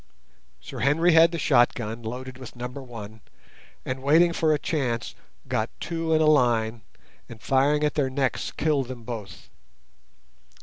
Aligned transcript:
Sir 0.59 0.79
Henry 0.79 1.11
had 1.11 1.31
the 1.31 1.37
shot 1.37 1.75
gun, 1.75 2.01
loaded 2.01 2.39
with 2.39 2.55
No. 2.55 2.65
1, 2.65 3.21
and, 3.85 4.01
waiting 4.01 4.33
for 4.33 4.51
a 4.51 4.57
chance, 4.57 5.13
got 5.47 5.69
two 5.79 6.11
in 6.15 6.21
a 6.21 6.25
line, 6.25 6.81
and, 7.29 7.39
firing 7.39 7.83
at 7.83 7.93
their 7.93 8.09
necks, 8.09 8.51
killed 8.51 8.87
them 8.87 9.03
both. 9.03 9.49